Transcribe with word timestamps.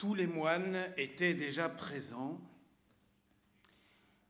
tous 0.00 0.14
les 0.14 0.26
moines 0.26 0.78
étaient 0.96 1.34
déjà 1.34 1.68
présents 1.68 2.40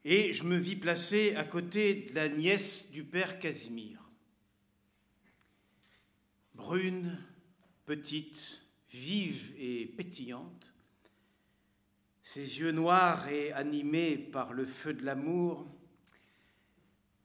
et 0.04 0.32
je 0.32 0.42
me 0.42 0.56
vis 0.56 0.74
placé 0.74 1.36
à 1.36 1.44
côté 1.44 1.94
de 2.10 2.14
la 2.16 2.28
nièce 2.28 2.90
du 2.90 3.04
père 3.04 3.38
Casimir. 3.38 4.00
Brune, 6.56 7.16
petite, 7.86 8.64
vive 8.90 9.54
et 9.58 9.86
pétillante, 9.86 10.74
ses 12.20 12.58
yeux 12.58 12.72
noirs 12.72 13.28
et 13.28 13.52
animés 13.52 14.18
par 14.18 14.52
le 14.52 14.66
feu 14.66 14.92
de 14.92 15.04
l'amour 15.04 15.64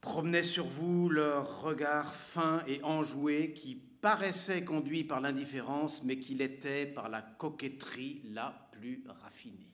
promenaient 0.00 0.44
sur 0.44 0.66
vous 0.66 1.08
leur 1.08 1.62
regard 1.62 2.14
fin 2.14 2.62
et 2.68 2.80
enjoué 2.84 3.52
qui 3.54 3.74
paraissait 4.06 4.62
conduit 4.62 5.02
par 5.02 5.20
l'indifférence, 5.20 6.04
mais 6.04 6.20
qu'il 6.20 6.40
était 6.40 6.86
par 6.86 7.08
la 7.08 7.22
coquetterie 7.22 8.22
la 8.30 8.68
plus 8.70 9.02
raffinée. 9.20 9.66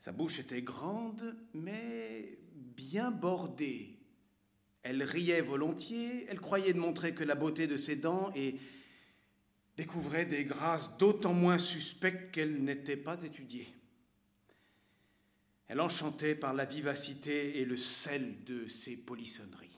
Sa 0.00 0.10
bouche 0.10 0.40
était 0.40 0.62
grande, 0.62 1.36
mais 1.52 2.36
bien 2.52 3.12
bordée. 3.12 3.96
Elle 4.82 5.04
riait 5.04 5.40
volontiers, 5.40 6.26
elle 6.28 6.40
croyait 6.40 6.72
de 6.72 6.80
montrer 6.80 7.14
que 7.14 7.22
la 7.22 7.36
beauté 7.36 7.68
de 7.68 7.76
ses 7.76 7.94
dents 7.94 8.32
et 8.34 8.56
découvrait 9.76 10.26
des 10.26 10.42
grâces 10.42 10.98
d'autant 10.98 11.32
moins 11.32 11.58
suspectes 11.58 12.34
qu'elles 12.34 12.64
n'étaient 12.64 12.96
pas 12.96 13.22
étudiées. 13.22 13.72
Elle 15.68 15.80
enchantait 15.80 16.34
par 16.34 16.54
la 16.54 16.64
vivacité 16.64 17.60
et 17.60 17.64
le 17.64 17.76
sel 17.76 18.42
de 18.42 18.66
ses 18.66 18.96
polissonneries. 18.96 19.73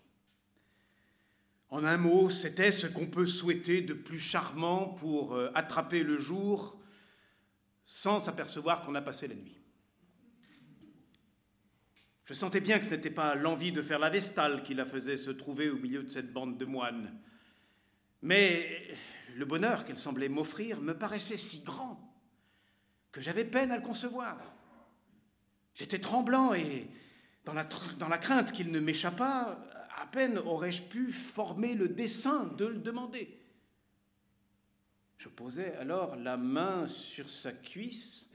En 1.68 1.84
un 1.84 1.96
mot, 1.96 2.30
c'était 2.30 2.70
ce 2.72 2.86
qu'on 2.86 3.06
peut 3.06 3.26
souhaiter 3.26 3.82
de 3.82 3.92
plus 3.92 4.20
charmant 4.20 4.86
pour 4.86 5.34
euh, 5.34 5.50
attraper 5.54 6.02
le 6.02 6.18
jour 6.18 6.80
sans 7.84 8.20
s'apercevoir 8.20 8.82
qu'on 8.82 8.94
a 8.94 9.02
passé 9.02 9.26
la 9.26 9.34
nuit. 9.34 9.58
Je 12.24 12.34
sentais 12.34 12.60
bien 12.60 12.78
que 12.78 12.84
ce 12.86 12.90
n'était 12.90 13.10
pas 13.10 13.34
l'envie 13.36 13.72
de 13.72 13.82
faire 13.82 13.98
la 13.98 14.10
vestale 14.10 14.62
qui 14.62 14.74
la 14.74 14.84
faisait 14.84 15.16
se 15.16 15.30
trouver 15.30 15.70
au 15.70 15.76
milieu 15.76 16.02
de 16.02 16.08
cette 16.08 16.32
bande 16.32 16.58
de 16.58 16.64
moines, 16.64 17.16
mais 18.22 18.88
le 19.34 19.44
bonheur 19.44 19.84
qu'elle 19.84 19.98
semblait 19.98 20.28
m'offrir 20.28 20.80
me 20.80 20.96
paraissait 20.96 21.36
si 21.36 21.60
grand 21.60 22.02
que 23.12 23.20
j'avais 23.20 23.44
peine 23.44 23.70
à 23.70 23.76
le 23.76 23.82
concevoir. 23.82 24.36
J'étais 25.74 26.00
tremblant 26.00 26.52
et, 26.52 26.88
dans 27.44 27.54
la, 27.54 27.64
dans 27.98 28.08
la 28.08 28.18
crainte 28.18 28.50
qu'il 28.50 28.72
ne 28.72 28.80
m'échappât, 28.80 29.58
à 29.96 30.06
peine 30.06 30.38
aurais-je 30.38 30.82
pu 30.82 31.10
former 31.10 31.74
le 31.74 31.88
dessein 31.88 32.46
de 32.58 32.66
le 32.66 32.78
demander. 32.78 33.36
Je 35.18 35.28
posais 35.28 35.74
alors 35.76 36.16
la 36.16 36.36
main 36.36 36.86
sur 36.86 37.30
sa 37.30 37.52
cuisse 37.52 38.30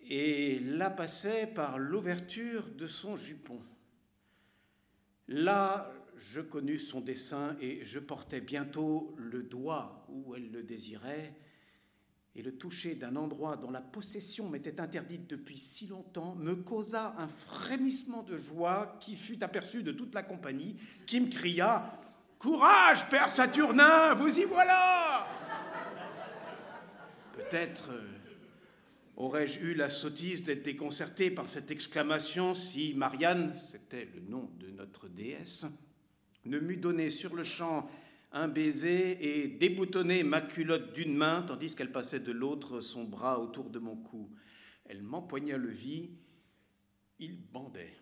et 0.00 0.60
la 0.60 0.88
passais 0.88 1.46
par 1.48 1.78
l'ouverture 1.78 2.68
de 2.70 2.86
son 2.86 3.16
jupon. 3.16 3.60
Là, 5.28 5.92
je 6.16 6.40
connus 6.40 6.78
son 6.78 7.00
dessein 7.00 7.56
et 7.60 7.84
je 7.84 7.98
portais 7.98 8.40
bientôt 8.40 9.14
le 9.18 9.42
doigt 9.42 10.06
où 10.08 10.36
elle 10.36 10.50
le 10.52 10.62
désirait, 10.62 11.34
et 12.36 12.42
le 12.42 12.52
toucher 12.52 12.94
d'un 12.94 13.16
endroit 13.16 13.56
dont 13.56 13.70
la 13.70 13.80
possession 13.80 14.50
m'était 14.50 14.78
interdite 14.78 15.26
depuis 15.26 15.58
si 15.58 15.86
longtemps 15.86 16.34
me 16.34 16.54
causa 16.54 17.14
un 17.16 17.28
frémissement 17.28 18.22
de 18.22 18.36
joie 18.36 18.98
qui 19.00 19.16
fut 19.16 19.42
aperçu 19.42 19.82
de 19.82 19.92
toute 19.92 20.14
la 20.14 20.22
compagnie, 20.22 20.76
qui 21.06 21.18
me 21.20 21.30
cria 21.30 21.98
Courage, 22.38 23.08
Père 23.08 23.30
Saturnin, 23.30 24.14
vous 24.14 24.38
y 24.38 24.44
voilà! 24.44 25.26
Peut-être 27.32 27.90
euh, 27.90 28.02
aurais-je 29.16 29.60
eu 29.60 29.74
la 29.74 29.88
sottise 29.88 30.44
d'être 30.44 30.62
déconcerté 30.62 31.30
par 31.30 31.48
cette 31.48 31.70
exclamation 31.70 32.54
si 32.54 32.92
Marianne, 32.92 33.54
c'était 33.54 34.08
le 34.14 34.20
nom 34.20 34.50
de 34.60 34.68
notre 34.68 35.08
déesse, 35.08 35.64
ne 36.44 36.58
m'eût 36.58 36.76
donné 36.76 37.10
sur 37.10 37.34
le 37.34 37.44
champ 37.44 37.88
un 38.32 38.48
baiser 38.48 39.18
et 39.20 39.48
déboutonner 39.48 40.22
ma 40.22 40.40
culotte 40.40 40.92
d'une 40.92 41.16
main, 41.16 41.42
tandis 41.42 41.74
qu'elle 41.74 41.92
passait 41.92 42.20
de 42.20 42.32
l'autre 42.32 42.80
son 42.80 43.04
bras 43.04 43.40
autour 43.40 43.70
de 43.70 43.78
mon 43.78 43.96
cou. 43.96 44.30
Elle 44.84 45.02
m'empoigna 45.02 45.56
le 45.56 45.70
vis, 45.70 46.10
il 47.18 47.40
bandait. 47.50 47.96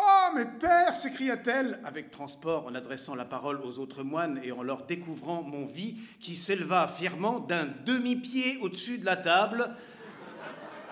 Oh, 0.00 0.34
mes 0.34 0.46
pères 0.46 0.96
s'écria-t-elle 0.96 1.80
avec 1.84 2.12
transport 2.12 2.66
en 2.66 2.74
adressant 2.74 3.16
la 3.16 3.24
parole 3.24 3.60
aux 3.62 3.78
autres 3.80 4.04
moines 4.04 4.40
et 4.44 4.52
en 4.52 4.62
leur 4.62 4.86
découvrant 4.86 5.42
mon 5.42 5.66
vis 5.66 5.96
qui 6.20 6.36
s'éleva 6.36 6.86
fièrement 6.86 7.40
d'un 7.40 7.66
demi-pied 7.84 8.58
au-dessus 8.58 8.98
de 8.98 9.04
la 9.04 9.16
table. 9.16 9.74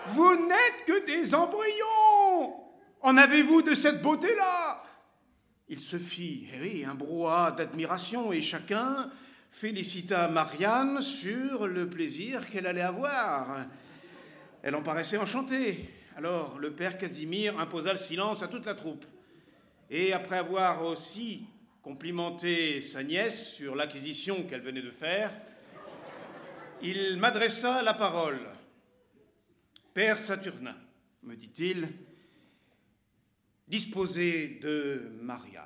Vous 0.07 0.35
n'êtes 0.47 0.85
que 0.85 1.05
des 1.05 1.33
embryons 1.33 2.55
En 3.01 3.15
avez-vous 3.15 3.61
de 3.61 3.75
cette 3.75 4.01
beauté-là? 4.01 4.83
Il 5.69 5.81
se 5.81 5.97
fit 5.97 6.47
eh 6.53 6.85
un 6.85 6.95
brouhaha 6.95 7.51
d'admiration 7.51 8.31
et 8.31 8.41
chacun 8.41 9.11
félicita 9.49 10.27
Marianne 10.29 11.01
sur 11.01 11.67
le 11.67 11.89
plaisir 11.89 12.47
qu'elle 12.47 12.67
allait 12.67 12.81
avoir. 12.81 13.65
Elle 14.63 14.75
en 14.75 14.81
paraissait 14.81 15.17
enchantée. 15.17 15.89
Alors 16.15 16.57
le 16.59 16.71
père 16.71 16.97
Casimir 16.97 17.59
imposa 17.59 17.91
le 17.91 17.99
silence 17.99 18.43
à 18.43 18.47
toute 18.47 18.65
la 18.65 18.75
troupe. 18.75 19.05
Et 19.89 20.13
après 20.13 20.37
avoir 20.37 20.85
aussi 20.85 21.45
complimenté 21.81 22.81
sa 22.81 23.03
nièce 23.03 23.49
sur 23.49 23.75
l'acquisition 23.75 24.43
qu'elle 24.43 24.61
venait 24.61 24.81
de 24.81 24.91
faire, 24.91 25.31
il 26.81 27.17
m'adressa 27.17 27.81
la 27.81 27.93
parole. 27.93 28.39
Père 29.93 30.19
Saturnin, 30.19 30.75
me 31.23 31.35
dit-il, 31.35 31.89
disposez 33.67 34.59
de 34.61 35.11
Marianne. 35.21 35.63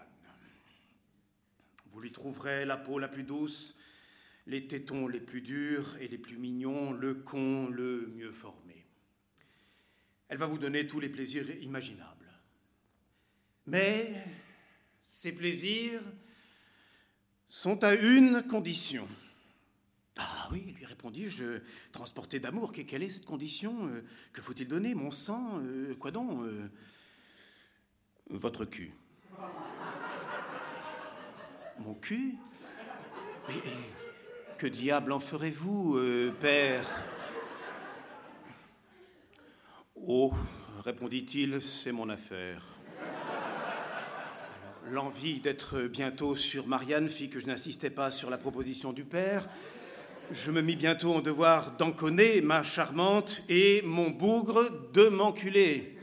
Vous 1.91 1.99
lui 1.99 2.11
trouverez 2.11 2.65
la 2.65 2.77
peau 2.77 2.99
la 2.99 3.07
plus 3.07 3.23
douce, 3.23 3.75
les 4.47 4.67
tétons 4.67 5.07
les 5.07 5.19
plus 5.19 5.41
durs 5.41 5.97
et 5.99 6.07
les 6.07 6.17
plus 6.17 6.37
mignons, 6.37 6.91
le 6.91 7.15
con 7.15 7.67
le 7.67 8.07
mieux 8.15 8.31
formé. 8.31 8.85
Elle 10.29 10.37
va 10.37 10.45
vous 10.45 10.57
donner 10.57 10.87
tous 10.87 10.99
les 10.99 11.09
plaisirs 11.09 11.49
imaginables. 11.61 12.31
Mais 13.67 14.13
ces 15.01 15.33
plaisirs 15.33 16.01
sont 17.49 17.83
à 17.83 17.93
une 17.93 18.41
condition. 18.43 19.07
Ah 20.17 20.47
oui, 20.51 20.73
lui 20.77 20.85
répondis-je, 20.85 21.59
transporté 21.91 22.39
d'amour, 22.39 22.71
quelle 22.71 23.03
est 23.03 23.09
cette 23.09 23.25
condition 23.25 23.87
euh, 23.87 24.03
Que 24.33 24.41
faut-il 24.41 24.67
donner? 24.67 24.93
Mon 24.93 25.11
sang 25.11 25.59
euh, 25.59 25.95
Quoi 25.95 26.11
donc 26.11 26.41
euh, 26.43 26.69
votre 28.31 28.65
cul. 28.65 28.93
Mon 31.79 31.93
cul? 31.95 32.35
Que 34.57 34.67
diable 34.67 35.11
en 35.11 35.19
ferez-vous, 35.19 35.97
euh, 35.97 36.31
père? 36.39 36.85
Oh, 39.95 40.31
répondit-il, 40.83 41.61
c'est 41.61 41.91
mon 41.91 42.09
affaire. 42.09 42.63
L'envie 44.89 45.39
d'être 45.39 45.81
bientôt 45.83 46.35
sur 46.35 46.67
Marianne 46.67 47.09
fit 47.09 47.29
que 47.29 47.39
je 47.39 47.47
n'insistais 47.47 47.89
pas 47.89 48.11
sur 48.11 48.29
la 48.29 48.37
proposition 48.37 48.93
du 48.93 49.03
père. 49.03 49.47
Je 50.31 50.51
me 50.51 50.61
mis 50.61 50.75
bientôt 50.75 51.13
en 51.13 51.21
devoir 51.21 51.77
d'enconner 51.77 52.41
ma 52.41 52.63
charmante 52.63 53.43
et 53.49 53.81
mon 53.83 54.09
bougre 54.09 54.69
de 54.93 55.07
m'enculer. 55.09 55.97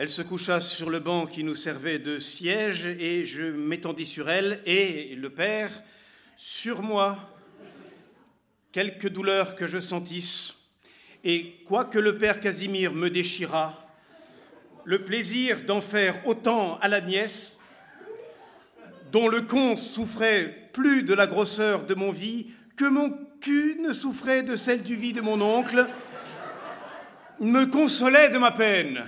Elle 0.00 0.08
se 0.08 0.22
coucha 0.22 0.60
sur 0.60 0.90
le 0.90 1.00
banc 1.00 1.26
qui 1.26 1.42
nous 1.42 1.56
servait 1.56 1.98
de 1.98 2.20
siège 2.20 2.86
et 2.86 3.24
je 3.24 3.42
m'étendis 3.42 4.06
sur 4.06 4.30
elle 4.30 4.60
et 4.64 5.16
le 5.16 5.28
père 5.28 5.72
sur 6.36 6.82
moi. 6.82 7.18
Quelques 8.70 9.08
douleurs 9.08 9.56
que 9.56 9.66
je 9.66 9.80
sentisse, 9.80 10.54
et 11.24 11.56
quoique 11.66 11.98
le 11.98 12.16
père 12.16 12.38
Casimir 12.38 12.94
me 12.94 13.10
déchirât, 13.10 13.74
le 14.84 15.02
plaisir 15.02 15.62
d'en 15.62 15.80
faire 15.80 16.24
autant 16.28 16.78
à 16.78 16.86
la 16.86 17.00
nièce, 17.00 17.58
dont 19.10 19.26
le 19.26 19.40
con 19.40 19.76
souffrait 19.76 20.70
plus 20.72 21.02
de 21.02 21.12
la 21.12 21.26
grosseur 21.26 21.86
de 21.86 21.96
mon 21.96 22.12
vie 22.12 22.46
que 22.76 22.88
mon 22.88 23.10
cul 23.40 23.80
ne 23.80 23.92
souffrait 23.92 24.44
de 24.44 24.54
celle 24.54 24.84
du 24.84 24.94
vie 24.94 25.12
de 25.12 25.22
mon 25.22 25.40
oncle, 25.40 25.88
me 27.40 27.64
consolait 27.64 28.28
de 28.28 28.38
ma 28.38 28.52
peine. 28.52 29.04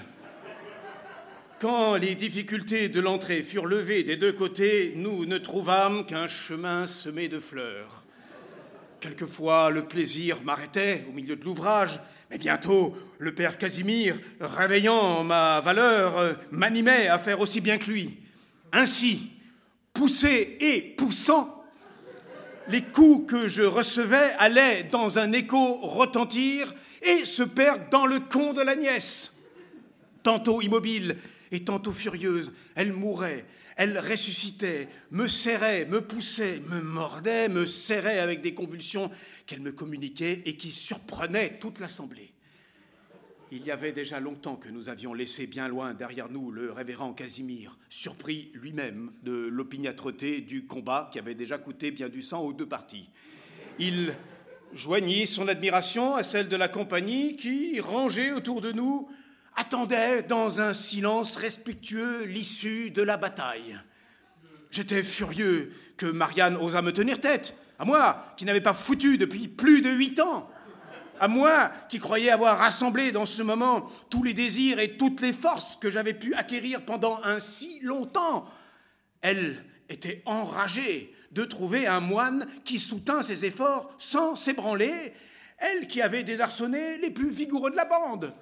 Quand 1.61 1.97
les 1.97 2.15
difficultés 2.15 2.89
de 2.89 3.03
l'entrée 3.03 3.43
furent 3.43 3.67
levées 3.67 4.03
des 4.03 4.17
deux 4.17 4.33
côtés, 4.33 4.95
nous 4.97 5.27
ne 5.27 5.37
trouvâmes 5.37 6.07
qu'un 6.07 6.27
chemin 6.27 6.87
semé 6.87 7.29
de 7.29 7.39
fleurs. 7.39 8.03
Quelquefois, 8.99 9.69
le 9.69 9.85
plaisir 9.85 10.39
m'arrêtait 10.43 11.05
au 11.07 11.13
milieu 11.13 11.37
de 11.37 11.45
l'ouvrage, 11.45 12.01
mais 12.31 12.39
bientôt, 12.39 12.97
le 13.19 13.35
père 13.35 13.59
Casimir, 13.59 14.17
réveillant 14.41 15.23
ma 15.23 15.61
valeur, 15.61 16.35
m'animait 16.51 17.09
à 17.09 17.19
faire 17.19 17.41
aussi 17.41 17.61
bien 17.61 17.77
que 17.77 17.91
lui. 17.91 18.17
Ainsi, 18.73 19.31
poussé 19.93 20.57
et 20.61 20.81
poussant, 20.81 21.63
Les 22.69 22.83
coups 22.83 23.31
que 23.31 23.49
je 23.49 23.65
recevais 23.65 24.33
allaient 24.39 24.85
dans 24.85 25.19
un 25.19 25.33
écho 25.33 25.75
retentir 25.83 26.73
et 27.03 27.27
se 27.27 27.43
perdre 27.43 27.85
dans 27.91 28.07
le 28.07 28.19
con 28.21 28.55
de 28.55 28.63
la 28.63 28.77
nièce. 28.77 29.43
Tantôt 30.23 30.63
immobile 30.63 31.17
et 31.53 31.65
tantôt 31.65 31.93
furieuse, 31.93 32.53
elle 32.75 32.93
mourait, 32.93 33.45
elle 33.77 33.99
ressuscitait, 33.99 34.89
me 35.11 35.27
serrait, 35.27 35.87
me 35.87 36.01
poussait, 36.01 36.61
me 36.69 36.81
mordait, 36.81 37.49
me 37.49 37.67
serrait 37.67 38.19
avec 38.19 38.43
des 38.43 38.55
convulsions 38.55 39.11
qu'elle 39.47 39.61
me 39.61 39.73
communiquait 39.73 40.43
et 40.45 40.57
qui 40.57 40.71
surprenaient 40.71 41.59
toute 41.59 41.81
l'assemblée. 41.81 42.33
Il 43.53 43.65
y 43.65 43.73
avait 43.73 43.91
déjà 43.91 44.21
longtemps 44.21 44.55
que 44.55 44.69
nous 44.69 44.89
avions 44.89 45.13
laissé 45.13 45.49
bien 45.49 45.67
loin 45.67 45.93
derrière 45.93 46.31
nous 46.31 46.53
le 46.53 46.71
révérend 46.71 47.13
Casimir, 47.13 47.77
surpris 47.89 48.53
lui-même 48.55 49.11
de 49.25 49.33
l'opiniâtreté 49.33 50.41
du 50.41 50.67
combat 50.67 51.09
qui 51.13 51.19
avait 51.19 51.35
déjà 51.35 51.59
coûté 51.59 51.91
bien 51.91 52.09
du 52.09 52.23
sang 52.23 52.43
aux 52.43 52.53
deux 52.53 52.69
parties. 52.69 53.09
Il 53.81 54.15
joignit 54.73 55.27
son 55.27 55.49
admiration 55.49 56.15
à 56.15 56.23
celle 56.23 56.49
de 56.49 56.55
la 56.55 56.69
compagnie 56.69 57.35
qui, 57.35 57.81
rangée 57.81 58.31
autour 58.31 58.61
de 58.61 58.71
nous, 58.71 59.09
attendait 59.57 60.23
dans 60.23 60.61
un 60.61 60.73
silence 60.73 61.37
respectueux 61.37 62.25
l'issue 62.25 62.91
de 62.91 63.03
la 63.03 63.17
bataille. 63.17 63.79
J'étais 64.71 65.03
furieux 65.03 65.73
que 65.97 66.07
Marianne 66.07 66.57
osât 66.57 66.83
me 66.83 66.93
tenir 66.93 67.21
tête, 67.21 67.55
à 67.79 67.85
moi 67.85 68.35
qui 68.37 68.45
n'avais 68.45 68.61
pas 68.61 68.73
foutu 68.73 69.19
depuis 69.19 69.49
plus 69.49 69.83
de 69.83 69.91
huit 69.91 70.21
ans, 70.21 70.49
à 71.19 71.29
moi 71.29 71.71
qui 71.89 71.99
croyais 71.99 72.31
avoir 72.31 72.59
rassemblé 72.59 73.13
dans 73.13 73.27
ce 73.27 73.43
moment 73.43 73.87
tous 74.09 74.23
les 74.23 74.33
désirs 74.33 74.79
et 74.79 74.97
toutes 74.97 75.21
les 75.21 75.33
forces 75.33 75.77
que 75.77 75.91
j'avais 75.91 76.15
pu 76.15 76.35
acquérir 76.35 76.85
pendant 76.85 77.21
un 77.25 77.41
si 77.41 77.81
longtemps. 77.81 78.49
Elle 79.21 79.65
était 79.89 80.23
enragée 80.25 81.15
de 81.33 81.45
trouver 81.45 81.87
un 81.87 82.01
moine 82.01 82.47
qui 82.65 82.79
soutint 82.79 83.23
ses 83.23 83.45
efforts 83.45 83.93
sans 83.99 84.35
s'ébranler, 84.35 85.13
elle 85.59 85.87
qui 85.87 86.01
avait 86.01 86.23
désarçonné 86.23 86.99
les 86.99 87.11
plus 87.11 87.29
vigoureux 87.29 87.71
de 87.71 87.77
la 87.77 87.85
bande. 87.85 88.35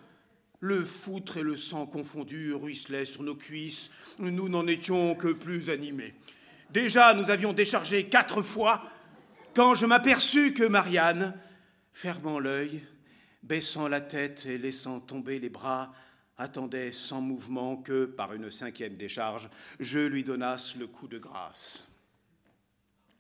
Le 0.61 0.85
foutre 0.85 1.37
et 1.37 1.43
le 1.43 1.57
sang 1.57 1.87
confondus 1.87 2.53
ruisselaient 2.53 3.05
sur 3.05 3.23
nos 3.23 3.37
cuisses. 3.37 3.91
Nous 4.19 4.49
n'en 4.49 4.67
étions 4.67 5.15
que 5.15 5.29
plus 5.29 5.71
animés. 5.71 6.15
Déjà, 6.71 7.15
nous 7.15 7.31
avions 7.31 7.53
déchargé 7.53 8.09
quatre 8.09 8.43
fois 8.43 8.83
quand 9.55 9.75
je 9.75 9.87
m'aperçus 9.87 10.53
que 10.53 10.65
Marianne, 10.65 11.35
fermant 11.93 12.39
l'œil, 12.39 12.83
baissant 13.43 13.89
la 13.89 14.01
tête 14.01 14.47
et 14.47 14.59
laissant 14.59 15.01
tomber 15.01 15.39
les 15.39 15.49
bras, 15.49 15.93
attendait 16.37 16.93
sans 16.93 17.21
mouvement 17.21 17.77
que, 17.77 18.05
par 18.05 18.33
une 18.33 18.51
cinquième 18.51 18.97
décharge, 18.97 19.51
je 19.81 19.99
lui 19.99 20.23
donnasse 20.23 20.77
le 20.77 20.87
coup 20.87 21.09
de 21.09 21.19
grâce. 21.19 21.89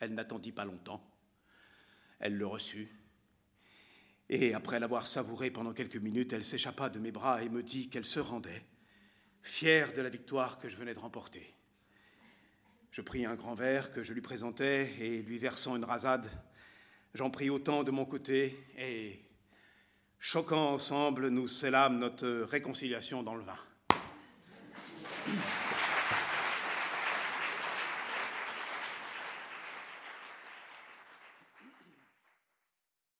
Elle 0.00 0.14
n'attendit 0.14 0.52
pas 0.52 0.64
longtemps. 0.64 1.02
Elle 2.20 2.36
le 2.36 2.46
reçut 2.46 2.88
et 4.30 4.54
après 4.54 4.78
l'avoir 4.78 5.06
savouré 5.06 5.50
pendant 5.50 5.72
quelques 5.72 5.96
minutes, 5.96 6.32
elle 6.32 6.44
s'échappa 6.44 6.88
de 6.88 6.98
mes 6.98 7.10
bras 7.12 7.42
et 7.42 7.48
me 7.48 7.62
dit 7.62 7.88
qu'elle 7.88 8.04
se 8.04 8.20
rendait, 8.20 8.64
fière 9.42 9.92
de 9.94 10.02
la 10.02 10.08
victoire 10.08 10.58
que 10.58 10.68
je 10.68 10.76
venais 10.76 10.94
de 10.94 10.98
remporter. 10.98 11.54
Je 12.90 13.00
pris 13.00 13.24
un 13.24 13.34
grand 13.34 13.54
verre 13.54 13.92
que 13.92 14.02
je 14.02 14.12
lui 14.12 14.20
présentais 14.20 14.92
et 15.00 15.22
lui 15.22 15.38
versant 15.38 15.76
une 15.76 15.84
rasade, 15.84 16.30
j'en 17.14 17.30
pris 17.30 17.48
autant 17.50 17.84
de 17.84 17.90
mon 17.90 18.04
côté 18.04 18.58
et, 18.76 19.20
choquant 20.18 20.72
ensemble, 20.72 21.28
nous 21.28 21.48
scellâmes 21.48 21.98
notre 21.98 22.28
réconciliation 22.28 23.22
dans 23.22 23.34
le 23.34 23.42
vin. 23.42 23.58